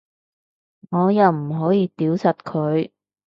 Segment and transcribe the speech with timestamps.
[0.89, 2.89] 我又唔可以屌柒佢